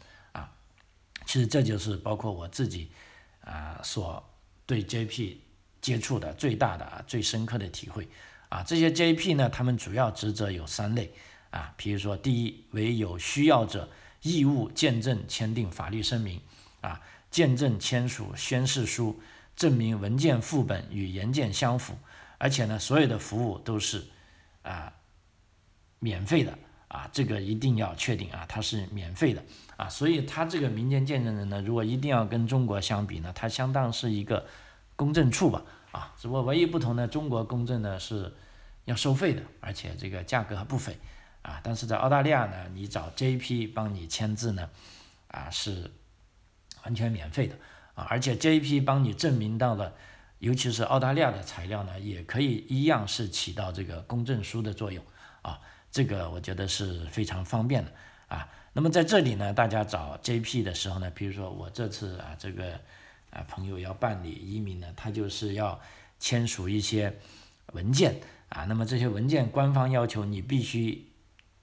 [1.25, 2.89] 其实这就是包括我自己
[3.41, 4.23] 啊，所
[4.65, 5.41] 对 J.P.
[5.81, 8.07] 接触的最大的啊、最深刻的体会
[8.49, 8.63] 啊。
[8.63, 9.33] 这些 J.P.
[9.33, 11.13] 呢，他们主要职责有三类
[11.49, 13.89] 啊，比如说第一，为有需要者
[14.21, 16.41] 义务见证签订法律声明
[16.81, 19.19] 啊，见证签署宣誓书。
[19.55, 21.95] 证明文件副本与原件相符，
[22.39, 24.03] 而且呢，所有的服务都是
[24.63, 24.91] 啊
[25.99, 26.57] 免费的
[26.93, 29.43] 啊，这个一定要确定啊，它是免费的
[29.75, 34.45] 啊，所以它这个民间见证人呢，如果一定要跟中国相比呢，它相当是一个
[34.95, 38.31] 公证处吧啊，只不过唯一不同的，中国公证呢是
[38.85, 40.95] 要收费的，而且这个价格还不菲
[41.41, 43.65] 啊，但是在澳大利亚呢，你找 J.P.
[43.65, 44.69] 帮你签字呢
[45.29, 45.91] 啊是
[46.83, 47.57] 完全免费的。
[47.95, 48.81] 啊，而且 J.P.
[48.81, 49.93] 帮你证明到了，
[50.39, 55.05] 尤其是澳大利亚的材料呢，也可以一样是起到这个公证书的作用
[55.43, 55.59] 啊。
[55.93, 57.91] 这个我觉得是非常方便的
[58.27, 58.49] 啊。
[58.73, 60.63] 那么在这里呢，大家找 J.P.
[60.63, 62.73] 的时候呢，比如说我这次啊，这个
[63.29, 65.79] 啊朋友要办理移民呢，他就是要
[66.19, 67.15] 签署一些
[67.73, 68.65] 文件啊。
[68.65, 71.07] 那么这些文件官方要求你必须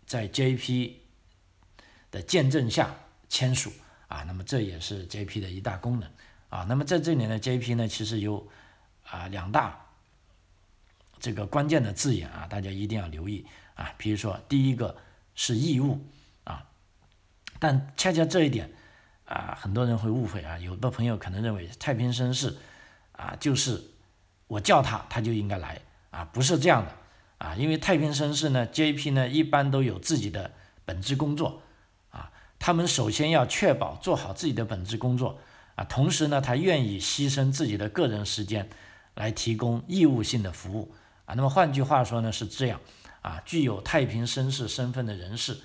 [0.06, 1.00] 在 J.P.
[2.12, 2.94] 的见证下
[3.28, 3.72] 签署。
[4.06, 5.40] 啊，那么这也是 J.P.
[5.40, 6.08] 的一大功能
[6.48, 6.64] 啊。
[6.68, 7.74] 那么在这里呢，J.P.
[7.74, 8.48] 呢其实有
[9.04, 9.86] 啊两大
[11.18, 13.44] 这个关键的字眼啊，大家一定要留意
[13.80, 13.94] 啊。
[13.96, 14.94] 比如说第一个
[15.34, 16.04] 是义务
[16.44, 16.66] 啊，
[17.58, 18.70] 但恰恰这一点
[19.24, 20.58] 啊，很多人会误会啊。
[20.58, 22.56] 有的朋友可能认为太平绅士
[23.12, 23.82] 啊，就是
[24.48, 26.92] 我叫他他就应该来啊，不是这样的
[27.38, 27.54] 啊。
[27.54, 29.10] 因为太平绅士呢，J.P.
[29.12, 30.50] 呢一般都有自己的
[30.84, 31.62] 本职工作
[32.10, 32.30] 啊。
[32.58, 35.38] 他们首先要确保做好自己的本职工作
[35.76, 38.68] 啊，同时呢，他愿意牺牲自己的个人时间
[39.14, 41.34] 来提供义务性的服务啊。
[41.34, 42.80] 那么换句话说呢，是这样
[43.22, 45.58] 啊，具有太平绅士身份的人士，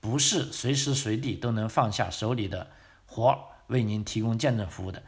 [0.00, 2.68] 不是随时随地都能放下手里的
[3.06, 3.38] 活
[3.68, 5.02] 为您提供见证服务的，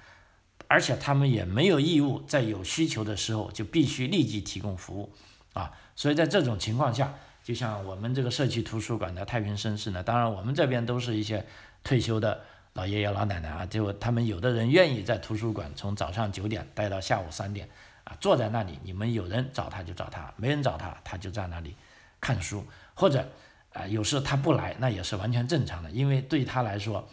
[0.67, 5.13] 而且他们也没有义务在有需求的时候就必须立即提供服务
[5.53, 5.73] 啊。
[5.97, 7.15] 所以在这种情况下。
[7.45, 11.47] 就像我们这个社区图书馆的太平绅士呢，当然我们这边都是一些
[11.83, 12.43] 退休的
[12.75, 17.67] 老爷爷老奶奶啊，就他们有的人愿意在图书馆从早上九点待到下午三点
[18.05, 21.75] 啊，坐在那里，你们有人找他就找他，没人找他他就在那里
[22.21, 23.31] 看书，或者
[23.73, 27.09] 啊，有时他不来，那也是完全正常的，因为对他来说，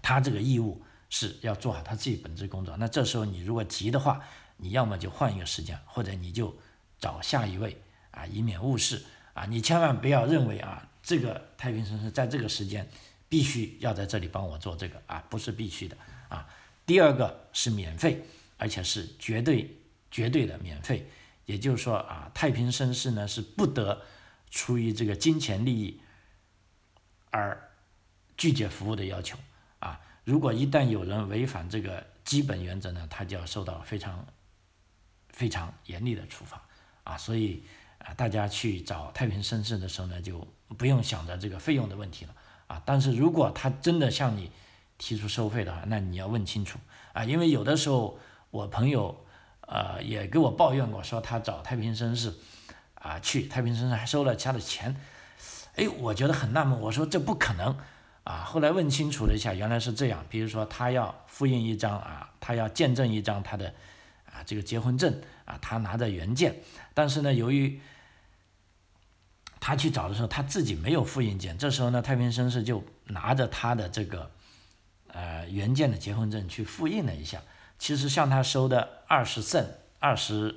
[0.00, 2.76] 他这个义务是要做好他自己本职工作。
[2.76, 4.22] 那这时候你如果急的话，
[4.56, 6.56] 你要么就换一个时间，或者你就
[6.98, 9.44] 找下一位啊，以免误事啊。
[9.46, 12.88] 你千万不要认为啊，这个太平绅士在这个时间
[13.28, 15.96] 必须要在这里帮我做这个啊，不是必须的
[16.28, 16.46] 啊。
[16.86, 18.24] 第二个是免费，
[18.56, 19.76] 而且是绝对
[20.10, 21.08] 绝对的免费，
[21.52, 24.02] 也就是说啊，太平绅士呢是不得
[24.50, 26.00] 出于这个金钱利益
[27.30, 27.70] 而
[28.36, 29.38] 拒绝服务的要求
[29.78, 30.00] 啊。
[30.24, 34.26] 如果一旦有人违反这个基本原则呢，他就要受到非常。
[35.34, 36.62] 非常严厉的处罚
[37.04, 37.64] 啊，所以
[37.96, 42.34] 啊，大家去找太平绅士的时候呢，就不用想着这个费用的问题了
[42.66, 42.82] 啊。
[42.84, 44.52] 但是如果他真的向你
[44.98, 46.78] 提出收费的话，那你要问清楚
[47.14, 48.18] 啊，因为有的时候
[48.50, 49.24] 我朋友
[49.66, 52.34] 呃也给我抱怨过，说他找太平绅士
[52.94, 54.94] 啊去，太平绅士还收了他的钱，
[55.76, 57.78] 哎，我觉得很纳闷，我说这不可能
[58.24, 58.44] 啊。
[58.44, 63.74] 后来问清楚了一下，原来是这样，比如说他要复印一张啊，他要见证一张他的。
[64.34, 66.56] 啊，这个结婚证啊，他拿着原件，
[66.94, 67.78] 但是呢，由于
[69.60, 74.30] 他去找的时候，他自己没有复印件，这时候呢，太平绅士就拿着他的这个
[75.08, 77.42] 呃原件的结婚证去复印了一下，
[77.82, 79.66] 其实向他收的二十胜
[79.98, 80.54] 二十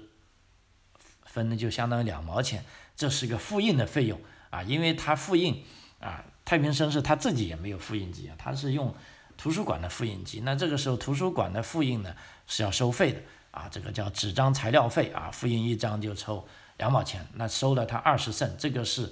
[1.24, 2.64] 分呢，就相当于两毛钱，
[2.96, 5.66] 这是个复印的费用啊，因为他复印
[6.00, 8.94] 啊，太平绅士他自己也没有复印机啊，他是用
[9.38, 13.20] 图书馆的复印机，那这个时候图书馆的复印呢是要收费的。
[13.50, 19.12] 啊，这个叫纸张材料费啊，复印一张就抽两毛钱，那收了他二十胜，这个是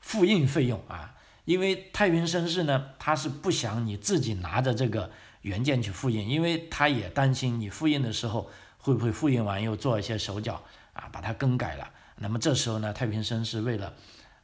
[0.00, 1.14] 复印费用啊。
[1.44, 5.10] 因为太平绅士呢，他是不想你自己拿着这个
[5.42, 11.90] 原件去复印，因为他也担心你复印的时候会不会复印完又做一些手脚啊，把它更改了。
[12.16, 13.94] 那么这时候呢，太平绅士为了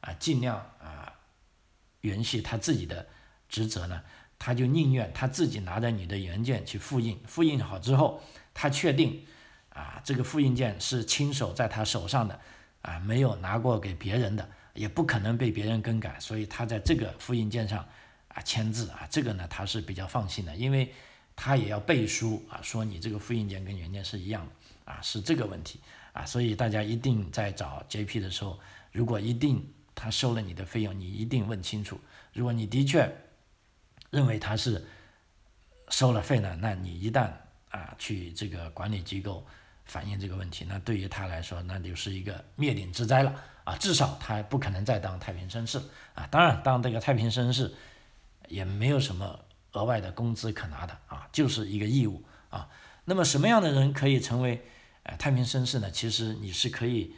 [0.00, 1.12] 啊尽量啊
[2.00, 3.06] 延续他自己的
[3.48, 4.02] 职责呢，
[4.38, 8.22] 他就宁愿他自己拿着你的原件去复印，复印好之后，
[8.54, 9.26] 他确定。
[9.76, 12.40] 啊，这个复印件是亲手在他手上的，
[12.80, 17.86] 啊，没有拿过给别人的，也不可能被别人更改，所以他在这个复印件上
[18.36, 20.92] 啊签字啊，这个呢他是比较放心的，因为
[21.34, 25.80] 他也要背书啊，说你这个复印件跟原件是一样的啊，是这个问题
[26.12, 28.60] 啊，所以大家一定在找 JP 的时候，
[28.92, 31.98] 如果一定他收了你的费用，你一定问清楚，
[32.34, 33.10] 如果你的确
[34.10, 34.86] 认为他是
[35.88, 37.30] 收了费呢，那你一旦
[37.70, 39.44] 啊去这个管理机构。
[39.88, 43.76] 反映这个问题，那对于他来说，那就是一个灭顶之灾了啊！
[43.76, 45.80] 至少他不可能再当太平绅士
[46.12, 46.26] 啊！
[46.26, 47.72] 当然，当这个太平绅士
[48.48, 49.40] 也没有什么
[49.72, 52.68] 额外的工资可拿的啊，就是一个义务啊。
[53.04, 54.64] 那么什么样的人可以成为
[55.04, 55.90] 呃太平绅士呢？
[55.90, 57.14] 其实你是可以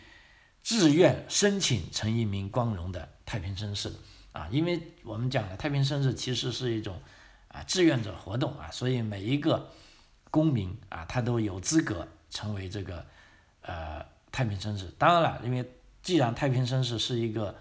[0.62, 3.96] 自愿申请成一名光荣的太平绅士的
[4.32, 7.00] 啊，因为我们讲的太平绅士其实是一种
[7.48, 9.70] 啊志愿者活动啊，所以每一个
[10.30, 12.06] 公民啊，他都有资格。
[12.30, 13.06] 成为这个
[13.62, 15.66] 呃太平绅士，当然了，因为
[16.02, 17.56] 既然太平绅士是一个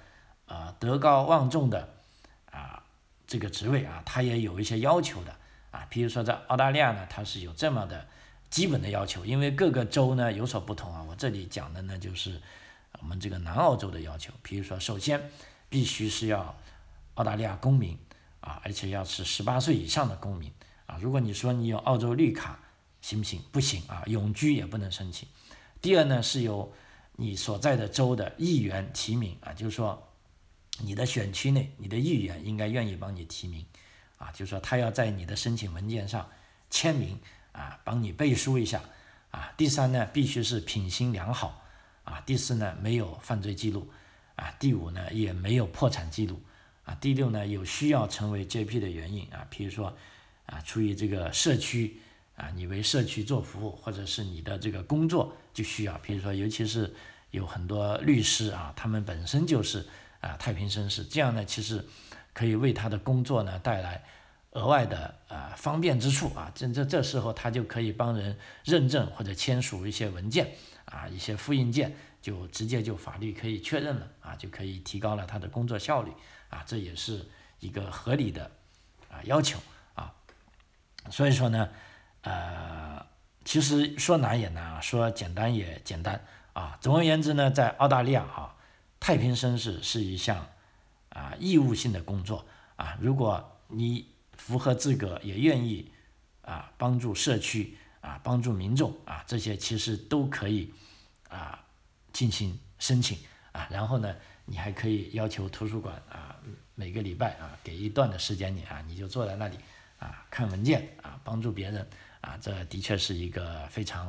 [0.46, 1.97] 呃德高望重的
[3.28, 5.36] 这个职位啊，它也有一些要求的
[5.72, 8.08] 啊，比如说在澳大利亚呢，它是有这么的
[8.50, 11.04] 基本的要求，因为各个州呢有所不同啊。
[11.04, 12.42] 我这里讲的呢就是
[13.00, 15.30] 我们这个南澳洲的要求，比如说首先
[15.70, 16.58] 必须是要
[17.16, 18.00] 澳大利亚公民
[18.40, 20.52] 啊，而且要是十八岁以上的公民
[20.86, 20.98] 啊。
[21.02, 22.60] 如果你说你有澳洲绿卡。
[23.00, 23.42] 行不行？
[23.52, 25.30] 不行啊，永居也不能申请。
[25.82, 26.74] 第二呢，是由
[27.14, 30.07] 你所在的州的议员提名啊，就是说
[30.82, 33.66] 你的选区内，你的议员应该愿意帮你提名
[34.18, 36.30] 啊，就是说他要在你的申请文件上
[36.70, 37.20] 签名
[37.52, 38.82] 啊，帮你背书一下
[39.32, 39.54] 啊。
[39.58, 41.64] 第三呢，必须是品行良好
[42.04, 42.22] 啊。
[42.26, 43.90] 第四呢，没有犯罪记录
[44.36, 44.54] 啊。
[44.60, 46.42] 第五呢，也没有破产记录
[46.86, 46.96] 啊。
[46.96, 49.96] 第六呢，有需要成为 JP 的原因啊，比如说
[50.46, 52.00] 啊，出于这个社区。
[52.38, 56.94] 啊，你为社区做服务，或者是你的这个工作就需要，比如说，尤其是
[57.32, 59.84] 有很多律师啊，他们本身就是
[60.22, 61.86] 啊太平绅士，这样呢，其实
[62.34, 64.04] 可以为他的工作呢带来
[64.52, 66.52] 额外的啊方便之处啊。
[66.54, 70.52] 这这这时候他就可以帮人认证或者签署一些文件
[70.86, 76.12] 啊，一些复印件就直接就法律可以确认了啊，就可以提高了他的工作效率
[76.50, 77.26] 啊，这也是
[77.60, 78.52] 一个合理的
[79.10, 79.60] 啊要求
[79.96, 80.14] 啊。
[81.10, 81.70] 所以说呢。
[82.24, 83.06] 呃，
[83.46, 86.78] 其实说难也难啊，说简单也简单啊。
[86.82, 88.54] 总而言之呢，在澳大利亚啊，
[89.00, 90.48] 太平绅士是一项
[91.10, 92.46] 啊义务性的工作
[92.76, 92.98] 啊。
[93.00, 95.92] 如果你符合资格，也愿意
[96.42, 100.74] 啊帮助社区啊帮助民众啊，这些其实都可以
[101.30, 101.64] 啊
[102.14, 103.18] 进行申请
[103.52, 103.68] 啊。
[103.72, 106.36] 然后呢，你还可以要求图书馆啊，
[106.76, 109.58] 每个礼拜啊给一段的时间你啊，你就坐在那里
[110.00, 111.88] 啊看文件啊，帮助别人
[112.22, 114.08] 啊，这的确是一个非常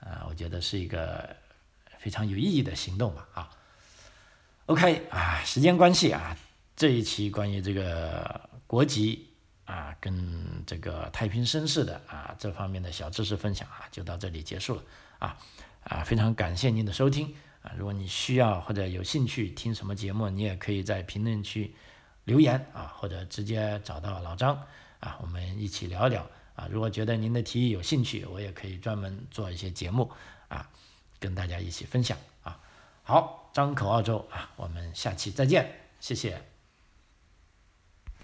[0.00, 1.36] 啊，我觉得是一个
[1.98, 3.50] 非常有意义的行动吧啊。
[4.70, 6.36] OK 啊，时间关系啊，
[6.76, 9.28] 这一期关于这个国籍
[9.64, 14.82] 啊跟这个太平绅士的啊这方面的小知识分享啊，就到这里结束了
[15.18, 15.36] 啊
[15.82, 21.74] 啊，非常感谢您的收听啊，如果你需要或者有兴趣听什么节目，你也可以在评论区
[22.22, 24.56] 留言啊，或者直接找到老张
[25.00, 26.68] 啊，我们一起聊一聊啊。
[26.70, 30.12] 如果觉得您的提议有兴趣，我也可以专门做一些节目
[30.46, 30.70] 啊，
[31.18, 32.56] 跟大家一起分享啊。
[33.02, 33.39] 好。
[33.52, 35.70] 张口澳洲啊，我们下期再见，
[36.00, 36.49] 谢谢。